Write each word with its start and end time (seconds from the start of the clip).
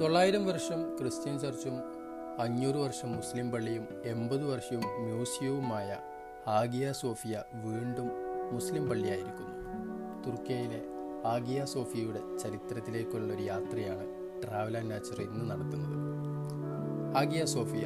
തൊള്ളായിരം 0.00 0.46
വർഷം 0.46 0.96
ക്രിസ്ത്യൻ 0.98 1.38
ചർച്ചും 1.38 1.74
അഞ്ഞൂറ് 2.42 2.74
വർഷം 2.74 3.16
മുസ്ലിം 3.16 3.50
പള്ളിയും 3.50 3.88
എൺപത് 4.04 4.44
വർഷവും 4.50 4.84
മ്യൂസിയവുമായ 5.04 5.98
ആഗിയ 6.46 6.92
സോഫിയ 6.92 7.42
വീണ്ടും 7.64 8.08
മുസ്ലിം 8.52 8.88
പള്ളിയായിരിക്കുന്നു. 8.88 9.56
തുർക്കിയയിലെ 10.26 10.80
ആഗിയ 11.24 11.64
സോഫിയയുടെ 11.64 12.22
ചരിത്രത്തിലേക്കുള്ള 12.42 13.34
ഒരു 13.34 13.42
യാത്രയാണ് 13.42 14.06
ട്രാവൽ 14.42 14.78
ആൻഡ് 14.78 14.90
നാച്ചർ 14.90 15.20
ഇന്ന് 15.22 15.44
നടത്തുന്നത്. 15.50 15.98
ആഗിയ 17.16 17.44
സോഫിയ 17.44 17.84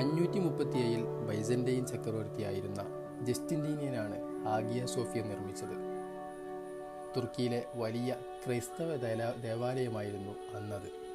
അഞ്ഞൂറ്റി 0.00 0.38
മുപ്പത്തിയേഴിൽ 0.38 1.04
ബൈസന്റൈൻ 1.28 1.86
ചക്രവർത്തിയായിരുന്ന 1.86 2.80
ജസ്റ്റിൻഡീനിയനാണ് 3.22 4.48
ആഗിയ 4.48 4.86
സോഫിയ 4.86 5.22
നിർമ്മിച്ചത്. 5.22 5.76
തുർക്കിയിലെ 7.16 7.64
വലിയ 7.74 8.16
ക്രൈസ്തവ 8.46 8.96
ദേവാലയമായിരുന്നു 9.48 10.56
അന്നത്. 10.56 11.07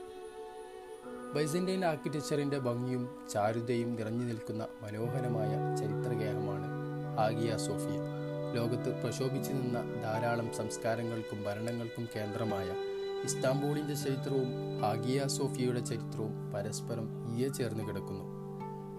ബൈസന്റൈൻ 1.36 1.86
ആർക്കിടെക്ചറിന്റെ 1.86 2.58
ഭംഗിയും 2.58 3.10
ചാരുതയും 3.30 3.96
നിറഞ്ഞു 3.96 4.26
നിൽക്കുന്ന 4.26 4.68
മനോഹരമായ 4.82 5.76
ചരിത്രഗേഹമാണ് 5.76 6.68
ആഗിയ 7.20 7.58
സോഫിയ. 7.58 8.00
ലോകത്ത് 8.56 9.04
പ്രശോഭിച്ചു 9.04 9.52
നിന്ന 9.54 10.02
ധാരാളം 10.02 10.54
സംസ്കാരങ്ങൾക്കും 10.54 11.44
ഭരണങ്ങൾക്കും 11.44 12.08
കേന്ദ്രമായ 12.16 12.74
ഇസ്താംബൂളിന്റെ 13.24 13.94
ചരിത്രവും 13.94 14.48
ആഗിയ 14.86 15.28
സോഫിയയുടെ 15.28 15.80
ചരിത്രവും 15.80 16.52
പരസ്പരം 16.54 17.36
ഈയെ 17.36 17.48
ചേർന്ന് 17.48 17.88
കിടക്കുന്നു. 17.88 18.44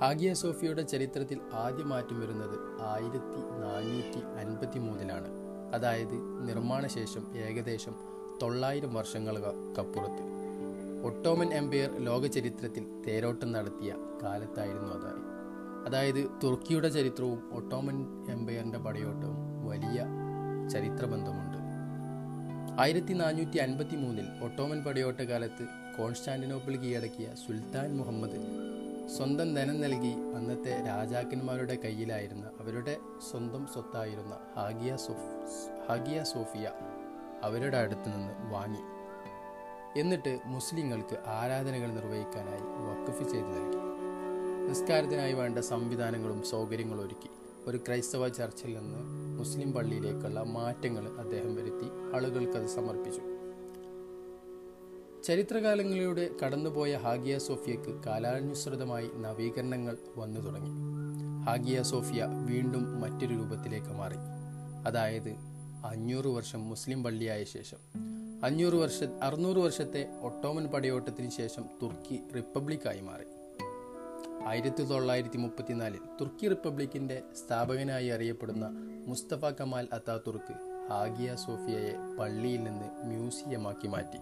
ആഗിയ 0.04 0.34
സോഫിയയുടെ 0.34 0.82
ചരിത്രത്തിൽ 0.82 1.38
ആദ്യ 1.52 1.84
മാറ്റം 1.84 2.20
വരുന്നത് 2.20 2.82
ആയിരത്തി 2.82 3.40
നാനൂറ്റി 3.62 4.44
അൻപത്തി 4.44 4.78
മൂന്നിലാണ് 4.78 5.28
അതായത് 5.74 6.48
നിർമ്മാണശേഷം 6.48 7.36
ഏകദേശം 7.36 7.94
തൊള്ളായിരം 8.42 8.94
വർഷങ്ങൾക്കപ്പുറത്ത് 8.94 10.33
ഒട്ടോമൻ 11.04 11.54
എംപയർ 11.54 11.90
ലോക 12.04 12.26
ചരിത്രത്തിൽ 12.26 12.84
തേരോട്ടം 13.06 13.52
നടത്തിയ 13.52 13.94
കാലത്തായിരുന്നു 14.22 14.90
അതായി 14.94 15.22
അതായത് 15.86 16.30
തുർക്കിയുടെ 16.44 16.88
ചരിത്രവും 16.88 17.40
ഒട്ടോമൻ 17.52 17.96
എംപയറിന്റെ 18.30 18.78
പടയോട്ടവും 18.78 19.66
വലിയ 19.66 19.98
ചരിത്രബന്ധമുണ്ട്. 20.72 21.58
ആയിരത്തി 22.80 23.12
നാനൂറ്റി 23.12 23.58
അൻപത്തി 23.58 23.96
മൂന്നിൽ 23.96 24.28
ഒട്ടോമൻ 24.44 24.84
പടയോട്ട 24.84 25.20
കാലത്ത് 25.20 25.64
കോൺസ്റ്റാന്റിനോപ്പിൾ 25.98 26.76
കീഴടക്കിയ 26.76 27.34
സുൽത്താൻ 27.34 27.96
മുഹമ്മദ് 27.96 28.40
സ്വന്തം 29.16 29.54
ധനം 29.54 29.80
നൽകി 29.80 30.12
അന്നത്തെ 30.36 30.74
രാജാക്കന്മാരുടെ 30.86 31.78
കയ്യിലായിരുന്ന 31.84 32.46
അവരുടെ 32.60 32.96
സ്വന്തം 33.30 33.66
സ്വത്തായിരുന്ന 33.66 34.36
ഹാഗിയ 34.56 34.96
സോഫ് 34.96 35.30
ഹാഗിയ 35.88 36.22
സോഫിയ 36.22 36.70
അവരുടെ 37.42 37.76
അടുത്ത് 37.76 38.08
നിന്ന് 38.08 38.34
വാങ്ങി. 38.52 38.82
എന്നിട്ട് 39.96 40.40
മുസ്ലിങ്ങൾക്ക് 40.44 41.18
ആരാധനകൾ 41.26 41.86
നിർവഹിക്കാനായി 41.86 42.60
വഖഫ് 42.60 43.30
ചെയ്തു 43.30 43.46
നൽകി. 43.46 43.76
നിസ്കാരത്തിനായി 44.68 45.32
വേണ്ട 45.32 45.58
സംവിധാനങ്ങളും 45.58 46.42
സൗകര്യങ്ങളും 46.42 47.06
ഒരുക്കി 47.06 47.30
ഒരു 47.66 47.76
ക്രൈസ്തവ 47.76 48.28
ചർച്ചിൽ 48.28 48.78
നിന്ന് 48.78 48.98
മുസ്ലിം 49.38 49.72
പള്ളിയിലേക്കുള്ള 49.72 50.42
മാറ്റങ്ങൾ 50.42 51.08
അദ്ദേഹം 51.08 51.54
വരുത്തി 51.54 52.16
ആളുകൾക്കത് 52.16 52.66
സമർപ്പിച്ചു. 52.66 53.20
ചരിത്രകാലങ്ങളിലൂടെ 55.22 56.30
കടന്നുപോയ 56.44 56.96
ഹാഗിയ 56.96 57.38
സോഫിയക്ക് 57.38 58.04
കാലാനുസൃതമായി 58.06 59.10
നവീകരണങ്ങൾ 59.14 59.98
വന്നു 60.16 60.40
തുടങ്ങി. 60.40 60.70
ഹാഗിയ 61.44 61.82
സോഫിയ 61.82 62.26
വീണ്ടും 62.46 63.00
മറ്റൊരു 63.00 63.34
രൂപത്തിലേക്ക് 63.34 63.88
മാറി. 63.88 64.16
അതായത് 64.86 65.30
അഞ്ഞൂറ് 65.86 66.26
വർഷം 66.26 66.68
മുസ്ലിം 66.68 67.04
പള്ളിയായ 67.04 67.44
ശേഷം. 67.44 68.13
അഞ്ഞൂറ് 68.44 68.72
വർഷ 68.72 69.04
അറുന്നൂറ് 69.22 69.56
വർഷത്തെ 69.56 70.08
ഒട്ടോമൻ 70.22 70.64
പടയോട്ടത്തിന് 70.66 71.30
ശേഷം 71.30 71.64
തുർക്കി 71.82 72.22
റിപ്പബ്ലിക്കായി 72.36 73.00
മാറി. 73.00 73.24
ആയിരത്തി 74.46 74.82
തൊള്ളായിരത്തി 74.82 75.36
മുപ്പത്തിനാലിൽ 75.36 75.98
തുർക്കി 76.20 76.48
റിപ്പബ്ലിക്കിന്റെ 76.48 77.22
സ്ഥാപകനായി 77.34 78.06
അറിയപ്പെടുന്ന 78.06 78.68
മുസ്തഫ 79.06 79.44
കമാൽ 79.44 79.88
അത്താതുർക്ക് 79.92 80.54
ആഗിയ 80.92 81.34
സോഫിയയെ 81.34 82.16
പള്ളിയിൽ 82.18 82.62
നിന്ന് 82.62 83.06
മ്യൂസിയമാക്കി 83.06 83.88
മാറ്റി. 83.88 84.18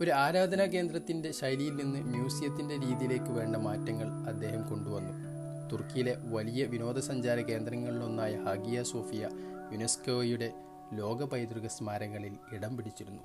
ഒരു 0.00 0.10
ആരാധനാ 0.10 0.64
കേന്ദ്രത്തിന്റെ 0.64 1.32
ശൈലിയിൽ 1.32 1.76
നിന്ന് 1.76 2.00
മ്യൂസിയത്തിന്റെ 2.00 2.74
രീതിയിലേക്ക് 2.74 3.32
വേണ്ട 3.32 3.56
മാറ്റങ്ങൾ 3.56 4.10
അദ്ദേഹം 4.28 4.68
കൊണ്ടുവന്നു. 4.68 5.12
തുർക്കിയിലെ 5.72 6.16
വലിയ 6.24 6.64
വിനോദസഞ്ചാര 6.64 7.40
കേന്ദ്രങ്ങളിലൊന്നായ 7.40 8.36
ഹാഗിയ 8.36 8.82
സോഫിയ 8.82 9.28
യുനെസ്കോയുടെ 9.72 10.52
ലോക 10.92 11.24
പൈതൃക 11.24 11.66
സ്മാരകങ്ങളിൽ 11.66 12.38
ഇടം 12.52 12.76
പിടിച്ചിരുന്നു. 12.76 13.22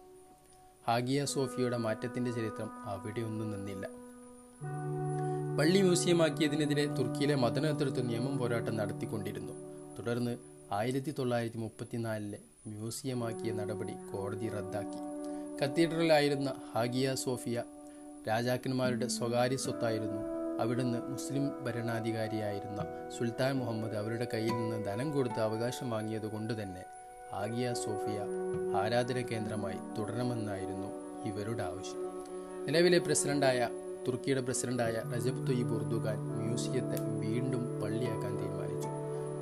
ഹാഗിയ 0.87 1.25
സോഫിയയുടെ 1.25 1.77
മാറ്റത്തിന്റെ 1.77 2.31
ചരിത്രം 2.31 2.69
അവിടെയൊന്നും 2.89 3.51
നിന്നില്ല. 3.51 3.87
പള്ളി 5.59 5.81
മ്യൂസിയമാക്കിയതിനെതിരെ 5.81 6.85
തുർക്കിയിലെ 6.85 7.35
മതനേതൃത്വം 7.35 8.07
നിയമം 8.07 8.37
പോരാട്ടം 8.37 8.77
നടത്തിക്കൊണ്ടിരുന്നു. 8.77 9.53
തുടർന്ന് 9.99 10.37
ആയിരത്തി 10.71 11.15
തൊള്ളായിരത്തി 11.19 11.57
മുപ്പത്തിനാലിലെ 11.57 12.39
മ്യൂസിയമാക്കിയ 12.67 13.51
നടപടി 13.51 13.93
കോടതി 14.13 14.49
റദ്ദാക്കി. 14.49 14.97
കത്തീഡ്രലായിരുന്ന 15.63 16.53
ഹാഗിയ 16.75 17.15
സോഫിയ 17.15 17.63
രാജാക്കന്മാരുടെ 18.27 19.07
സ്വകാര്യ 19.07 19.55
സ്വത്തായിരുന്നു. 19.55 20.37
അവിടുന്ന് 20.61 21.01
മുസ്ലിം 21.07 21.63
ഭരണാധികാരിയായിരുന്ന 21.63 23.09
സുൽത്താൻ 23.17 23.55
മുഹമ്മദ് 23.55 23.95
അവരുടെ 23.95 24.27
കയ്യിൽ 24.33 24.51
നിന്ന് 24.51 24.85
ധനം 24.85 25.11
കൊടുത്ത് 25.11 25.39
അവകാശം 25.39 25.89
വാങ്ങിയത് 25.89 26.27
കൊണ്ട് 26.27 26.63
തന്നെ 26.63 26.83
ആഗിയ 27.33 27.73
സോഫിയ 27.73 28.19
ആരാധന 28.77 29.21
കേന്ദ്രമായി 29.21 29.77
തുടരണമെന്നായിരുന്നു 29.97 30.87
ഇവരുടെ 31.25 31.63
ആവശ്യം. 31.63 32.07
നിലവിലെ 32.65 32.97
പ്രസിഡന്റായ 32.97 33.69
തുർക്കിയുടെ 34.07 34.41
പ്രസിഡന്റായ 34.41 35.03
റജബ് 35.15 35.47
തൊയ്യബ് 35.47 35.73
ഉർദുഖാൻ 35.73 36.17
മ്യൂസിയത്തെ 36.17 37.19
വീണ്ടും 37.19 37.81
പള്ളിയാക്കാൻ 37.81 38.37
തീരുമാനിച്ചു. 38.37 38.87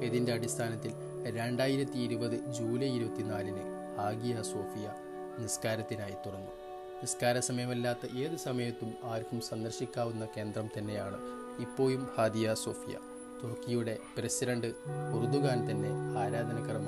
ഇതിന്റെ 0.05 0.33
അടിസ്ഥാനത്തിൽ 0.33 0.91
രണ്ടായിരത്തി 1.37 1.97
ഇരുപത് 1.97 2.53
ജൂലൈ 2.53 2.95
ഇരുപത്തിനാലിന് 2.95 3.63
ആഗിയ 3.99 4.41
സോഫിയ 4.41 4.91
നിസ്കാരത്തിനായി 5.39 6.13
തുറന്നു. 6.25 6.51
നിസ്കാര 6.95 7.39
സമയമല്ലാത്ത 7.39 8.15
ഏത് 8.15 8.35
സമയത്തും 8.35 8.93
ആർക്കും 9.03 9.41
സന്ദർശിക്കാവുന്ന 9.41 10.27
കേന്ദ്രം 10.37 10.69
തന്നെയാണ് 10.77 11.17
ഇപ്പോഴും 11.61 12.09
ഹാദിയ 12.17 12.53
സോഫിയ. 12.53 12.97
തുർക്കിയുടെ 13.43 13.97
പ്രസിഡന്റ് 14.17 14.67
ഉറുദുഖാൻ 15.15 15.71
തന്നെ 15.71 15.89
ആരാധനകർമ്മങ്ങൾക്ക് 16.19 16.84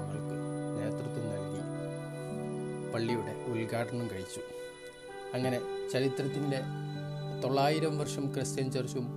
പള്ളിയുടെ 2.97 3.45
ഉദ്ഘാടനം 3.47 4.11
കഴിച്ചു. 4.11 4.39
അങ്ങനെ 5.33 5.61
ചരിത്രത്തിന്റെ 5.93 6.61
തൊള്ളായിരം 7.43 7.97
വർഷം 7.97 8.33
ക്രിസ്ത്യൻ 8.33 8.71
ചർച്ചും 8.71 9.07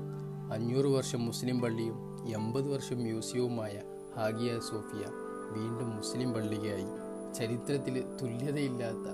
അഞ്ഞൂറ് 0.52 0.84
വർഷം 0.84 1.26
മുസ്ലിം 1.26 1.60
പള്ളിയും 1.60 2.26
എൺപത് 2.28 2.72
വർഷം 2.74 2.98
മ്യൂസിയവുമായ 2.98 3.82
ഹാഗിയ 4.16 4.58
സോഫിയ 4.58 5.04
വീണ്ടും 5.50 5.96
മുസ്ലിം 5.96 6.32
പള്ളിയായി. 6.32 6.86
ചരിത്രത്തിൽ 7.34 8.04
തുല്യതയില്ലാത്ത 8.22 9.06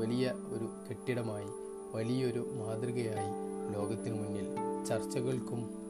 വലിയ 0.00 0.26
ഒരു 0.26 0.68
കെട്ടിടമായി 0.90 1.48
വലിയൊരു 1.94 2.48
മാതൃകയായി 2.52 3.30
ലോകത്തിനു 3.74 4.14
മുന്നിൽ 4.14 4.46
ചർച്ചകൾക്കും 4.84 5.83